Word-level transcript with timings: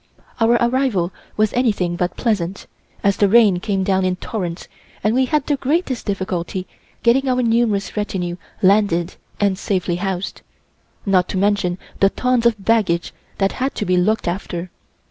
Our 0.39 0.53
arrival 0.55 1.11
was 1.37 1.53
anything 1.53 1.95
but 1.95 2.17
pleasant, 2.17 2.65
as 3.03 3.17
the 3.17 3.29
rain 3.29 3.59
came 3.59 3.83
down 3.83 4.03
in 4.03 4.15
torrents, 4.15 4.67
and 5.03 5.13
we 5.13 5.25
had 5.25 5.45
the 5.45 5.57
greatest 5.57 6.07
difficulty 6.07 6.65
getting 7.03 7.29
our 7.29 7.43
numerous 7.43 7.95
retinue 7.95 8.37
landed 8.63 9.17
and 9.39 9.59
safely 9.59 9.97
housed, 9.97 10.41
not 11.05 11.29
to 11.29 11.37
mention 11.37 11.77
the 11.99 12.09
tons 12.09 12.47
of 12.47 12.65
baggage 12.65 13.13
that 13.37 13.51
had 13.51 13.75
to 13.75 13.85
be 13.85 13.95
looked 13.95 14.27
after. 14.27 14.71